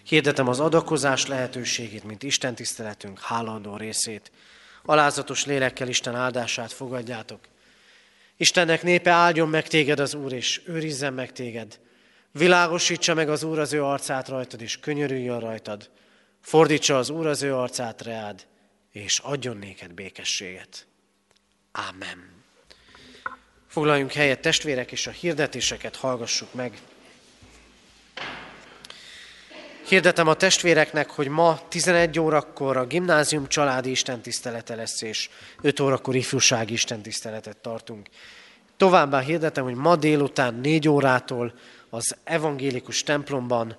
[0.02, 4.30] Hirdetem az adakozás lehetőségét, mint Isten tiszteletünk hálandó részét.
[4.84, 7.40] Alázatos lélekkel Isten áldását fogadjátok.
[8.40, 11.78] Istennek népe áldjon meg téged az Úr, és őrizzen meg téged.
[12.32, 15.90] Világosítsa meg az Úr az ő arcát rajtad, és könyörüljön rajtad.
[16.40, 18.46] Fordítsa az Úr az ő arcát reád,
[18.92, 20.86] és adjon néked békességet.
[21.72, 22.42] Amen.
[23.66, 26.78] Foglaljunk helyet testvérek, és a hirdetéseket hallgassuk meg.
[29.90, 35.30] Hirdetem a testvéreknek, hogy ma 11 órakor a gimnázium családi istentisztelete lesz, és
[35.60, 38.08] 5 órakor ifjúsági istentiszteletet tartunk.
[38.76, 41.54] Továbbá hirdetem, hogy ma délután 4 órától
[41.88, 43.76] az evangélikus templomban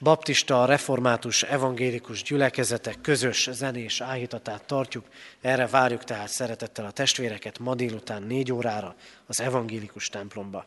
[0.00, 5.04] baptista, református, evangélikus gyülekezetek közös zenés áhítatát tartjuk.
[5.40, 8.94] Erre várjuk tehát szeretettel a testvéreket ma délután 4 órára
[9.26, 10.66] az evangélikus templomba.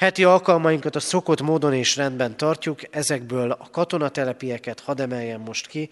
[0.00, 5.90] Heti alkalmainkat a szokott módon és rendben tartjuk, ezekből a katonatelepieket hadd emeljem most ki.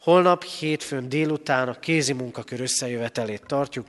[0.00, 3.86] Holnap, hétfőn délután a kézi munkakör összejövetelét tartjuk.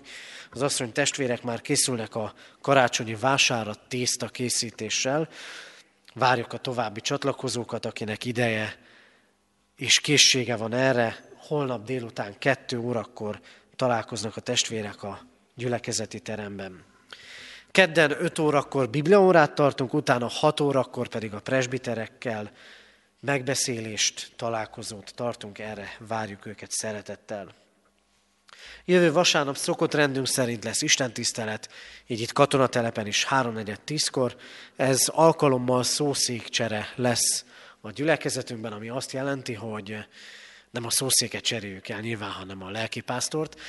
[0.50, 5.30] Az asszony testvérek már készülnek a karácsonyi vására tészta készítéssel.
[6.14, 8.78] Várjuk a további csatlakozókat, akinek ideje
[9.76, 11.16] és készsége van erre.
[11.36, 13.40] Holnap délután kettő órakor
[13.76, 15.20] találkoznak a testvérek a
[15.56, 16.91] gyülekezeti teremben.
[17.72, 22.52] Kedden 5 órakor bibliaórát tartunk, utána 6 órakor pedig a presbiterekkel
[23.20, 27.54] megbeszélést, találkozót tartunk, erre várjuk őket szeretettel.
[28.86, 31.70] Jövő vasárnap szokott rendünk szerint lesz Isten tisztelet,
[32.08, 34.36] így itt katonatelepen is 3-4-10-kor.
[34.76, 37.46] Ez alkalommal szószékcsere lesz
[37.82, 39.98] a gyülekezetünkben, ami azt jelenti, hogy
[40.72, 43.60] nem a szószéket cseréljük el nyilván, hanem a lelkipásztort.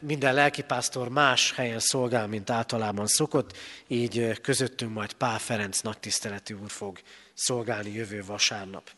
[0.00, 3.56] Minden lelkipásztor más helyen szolgál, mint általában szokott,
[3.86, 6.98] így közöttünk majd Pál Ferenc nagytiszteletű úr fog
[7.34, 8.90] szolgálni jövő vasárnap.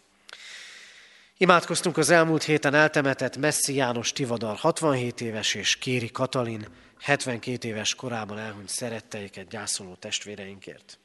[1.36, 6.68] Imádkoztunk az elmúlt héten eltemetett Messzi János Tivadar 67 éves és Kéri Katalin
[7.00, 10.98] 72 éves korában elhunyt szeretteiket gyászoló testvéreinkért.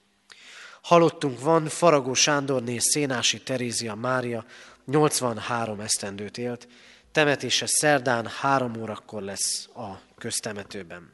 [0.82, 4.46] Halottunk van Faragó Sándorné, Szénási Terézia Mária,
[4.86, 6.68] 83 esztendőt élt,
[7.12, 11.10] temetése szerdán három órakor lesz a köztemetőben.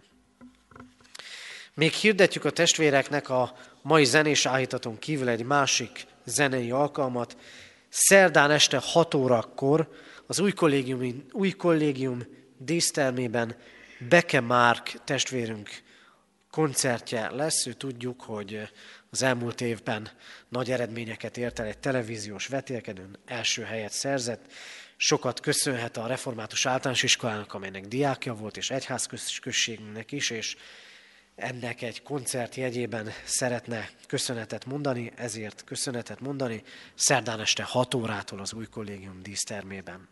[1.74, 7.38] Még hirdetjük a testvéreknek a mai zenés állítaton kívül egy másik zenei alkalmat.
[7.90, 9.90] Szerdán este 6 órakor
[10.28, 12.24] az új kollégium, új kollégium
[12.58, 13.56] dísztermében
[14.10, 15.70] Beke Márk testvérünk
[16.52, 17.66] koncertje lesz.
[17.66, 18.70] Ő tudjuk, hogy
[19.18, 20.10] az elmúlt évben
[20.50, 24.52] nagy eredményeket ért el egy televíziós vetélkedőn, első helyet szerzett,
[24.98, 30.56] sokat köszönhet a református általános iskolának, amelynek diákja volt, és egyházközségnek is, és
[31.36, 36.64] ennek egy koncert jegyében szeretne köszönetet mondani, ezért köszönetet mondani
[36.96, 40.08] szerdán este 6 órától az új kollégium dísztermében.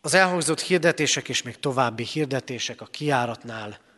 [0.00, 3.92] Az elhangzott hirdetések és még további hirdetések a kiáratnál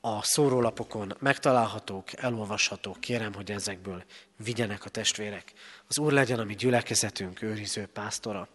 [0.00, 3.00] a szórólapokon megtalálhatók, elolvashatók.
[3.00, 4.04] Kérem, hogy ezekből
[4.44, 5.52] vigyenek a testvérek.
[5.88, 8.48] Az Úr legyen a mi gyülekezetünk őriző pásztora.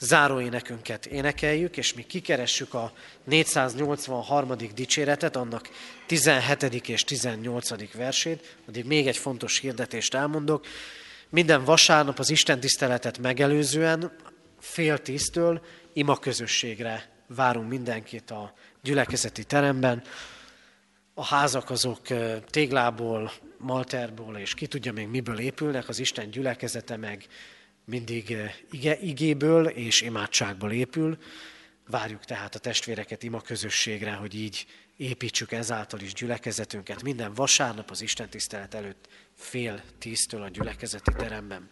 [0.00, 2.92] záróénekünket énekeljük, és mi kikeressük a
[3.24, 4.56] 483.
[4.74, 5.68] dicséretet, annak
[6.06, 6.88] 17.
[6.88, 7.92] és 18.
[7.92, 10.66] versét, addig még egy fontos hirdetést elmondok.
[11.28, 14.12] Minden vasárnap az Isten tiszteletet megelőzően
[14.60, 15.62] fél tíztől
[15.92, 20.02] ima közösségre várunk mindenkit a gyülekezeti teremben.
[21.18, 22.00] A házak azok
[22.50, 27.26] téglából, malterból és ki tudja még miből épülnek, az Isten gyülekezete meg
[27.84, 28.36] mindig
[28.70, 31.18] ige, igéből és imádságból épül.
[31.86, 34.66] Várjuk tehát a testvéreket ima közösségre, hogy így
[34.96, 37.02] építsük ezáltal is gyülekezetünket.
[37.02, 41.70] Minden vasárnap az Isten tisztelet előtt fél tíztől a gyülekezeti teremben.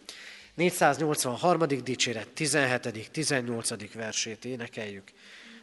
[0.55, 1.67] 483.
[1.83, 3.09] dicséret 17.
[3.11, 3.93] 18.
[3.93, 5.11] versét énekeljük.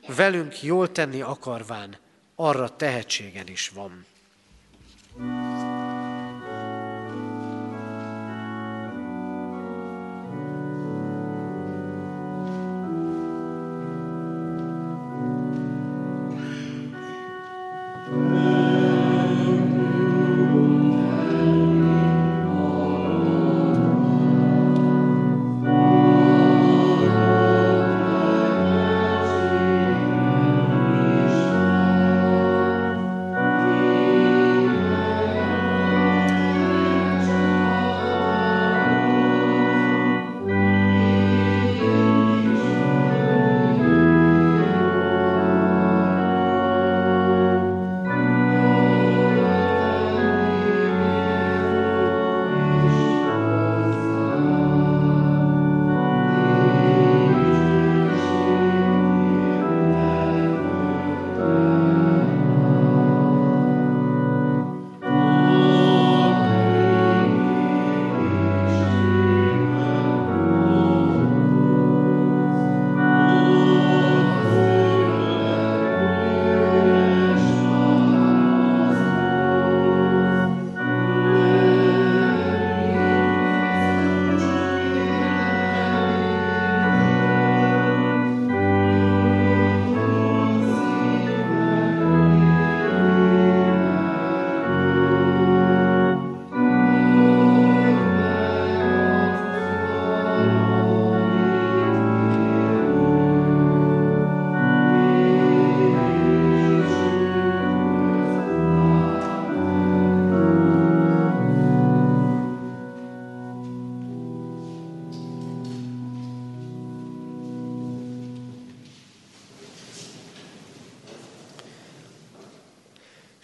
[0.06, 1.96] Velünk jól tenni akarván,
[2.34, 4.04] arra tehetségen is van.
[5.16, 5.73] thank you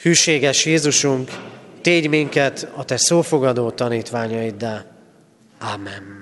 [0.03, 1.31] Hűséges Jézusunk,
[1.83, 4.85] tégy minket a Te szófogadó tanítványaiddá.
[5.59, 6.20] Amen.